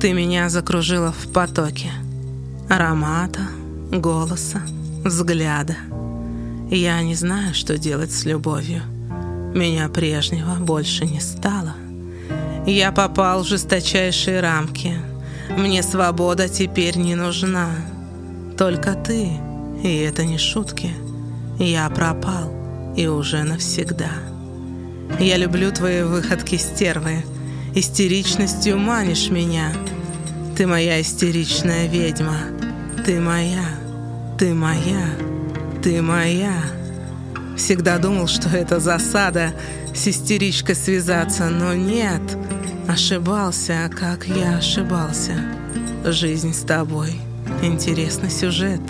Ты 0.00 0.12
меня 0.12 0.50
закружила 0.50 1.10
в 1.10 1.32
потоке 1.32 1.90
аромата, 2.68 3.40
голоса, 3.90 4.60
взгляда. 5.02 5.76
Я 6.70 7.00
не 7.02 7.14
знаю, 7.14 7.54
что 7.54 7.78
делать 7.78 8.12
с 8.12 8.26
любовью. 8.26 8.82
Меня 9.54 9.88
прежнего 9.88 10.54
больше 10.56 11.06
не 11.06 11.20
стало. 11.20 11.74
Я 12.66 12.92
попал 12.92 13.42
в 13.42 13.46
жесточайшие 13.46 14.40
рамки. 14.40 14.98
Мне 15.56 15.82
свобода 15.82 16.46
теперь 16.46 16.98
не 16.98 17.14
нужна. 17.14 17.70
Только 18.58 18.92
ты, 18.94 19.30
и 19.82 19.96
это 19.96 20.26
не 20.26 20.36
шутки. 20.36 20.90
Я 21.58 21.88
пропал, 21.88 22.52
и 22.96 23.06
уже 23.06 23.44
навсегда. 23.44 24.10
Я 25.18 25.38
люблю 25.38 25.72
твои 25.72 26.02
выходки 26.02 26.56
стервы. 26.56 27.24
Истеричностью 27.78 28.78
манишь 28.78 29.28
меня. 29.28 29.70
Ты 30.56 30.66
моя 30.66 30.98
истеричная 31.02 31.86
ведьма. 31.88 32.38
Ты 33.04 33.20
моя, 33.20 33.66
ты 34.38 34.54
моя, 34.54 35.10
ты 35.82 36.00
моя. 36.00 36.54
Всегда 37.54 37.98
думал, 37.98 38.28
что 38.28 38.48
это 38.48 38.80
засада 38.80 39.52
с 39.94 40.08
истеричкой 40.08 40.74
связаться, 40.74 41.50
но 41.50 41.74
нет. 41.74 42.22
Ошибался, 42.88 43.90
как 43.94 44.26
я 44.26 44.56
ошибался. 44.56 45.34
Жизнь 46.02 46.54
с 46.54 46.60
тобой. 46.62 47.20
Интересный 47.60 48.30
сюжет. 48.30 48.80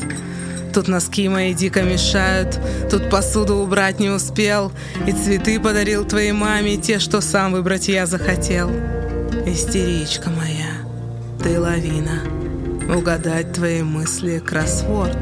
Тут 0.76 0.88
носки 0.88 1.26
мои 1.26 1.54
дико 1.54 1.80
мешают, 1.80 2.60
тут 2.90 3.08
посуду 3.08 3.54
убрать 3.54 3.98
не 3.98 4.10
успел, 4.10 4.70
и 5.06 5.12
цветы 5.12 5.58
подарил 5.58 6.04
твоей 6.04 6.32
маме, 6.32 6.76
те, 6.76 6.98
что 6.98 7.22
сам 7.22 7.52
выбрать 7.52 7.88
я 7.88 8.04
захотел. 8.04 8.68
Истеричка 9.46 10.28
моя, 10.28 10.74
ты 11.42 11.58
лавина, 11.58 12.20
угадать 12.94 13.54
твои 13.54 13.80
мысли 13.80 14.38
кроссворд. 14.38 15.16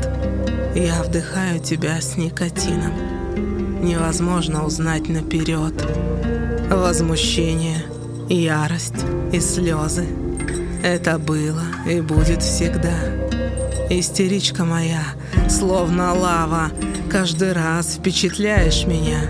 Я 0.74 1.00
вдыхаю 1.04 1.60
тебя 1.60 2.00
с 2.00 2.16
никотином, 2.16 2.92
невозможно 3.80 4.64
узнать 4.64 5.08
наперед. 5.08 5.74
Возмущение, 6.68 7.84
ярость 8.28 9.04
и 9.32 9.38
слезы. 9.38 10.06
Это 10.82 11.16
было 11.20 11.62
и 11.88 12.00
будет 12.00 12.42
всегда. 12.42 12.98
Истеричка 13.88 14.64
моя, 14.64 15.04
словно 15.48 16.14
лава, 16.14 16.70
каждый 17.10 17.52
раз 17.52 17.96
впечатляешь 17.96 18.86
меня. 18.86 19.20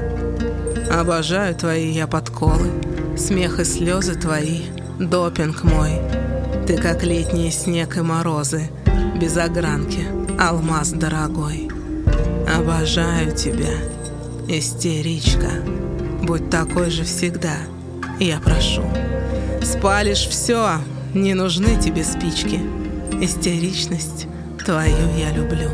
Обожаю 0.91 1.55
твои 1.55 1.91
я 1.91 2.07
подколы, 2.07 2.71
смех 3.17 3.61
и 3.61 3.65
слезы 3.65 4.15
твои, 4.15 4.63
допинг 4.99 5.65
мой. 5.65 6.01
Ты 6.67 6.77
как 6.77 7.03
летний 7.03 7.51
снег 7.51 7.97
и 7.97 8.01
морозы, 8.01 8.71
без 9.21 9.37
огранки, 9.37 10.07
алмаз 10.39 10.91
дорогой. 10.91 11.69
Обожаю 12.57 13.35
тебя, 13.35 13.75
истеричка, 14.49 15.51
будь 16.23 16.51
такой 16.51 16.91
же 16.91 17.05
всегда, 17.05 17.57
я 18.21 18.39
прошу. 18.41 18.83
Спалишь 19.63 20.27
все, 20.29 20.79
не 21.15 21.35
нужны 21.35 21.81
тебе 21.81 22.05
спички, 22.05 22.61
истеричность 23.21 24.27
Твою 24.65 24.97
я 25.19 25.31
люблю. 25.31 25.69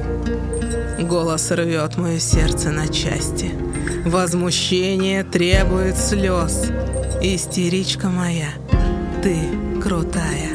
Голос 1.11 1.51
рвет 1.51 1.97
мое 1.97 2.21
сердце 2.21 2.71
на 2.71 2.87
части. 2.87 3.51
Возмущение 4.07 5.25
требует 5.25 5.99
слез. 5.99 6.71
Истеричка 7.21 8.07
моя, 8.07 8.51
ты 9.21 9.37
крутая. 9.83 10.51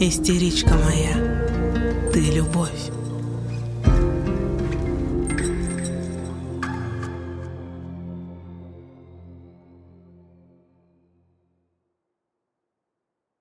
Истеричка 0.00 0.72
моя, 0.72 2.10
ты 2.14 2.20
любовь. 2.20 2.70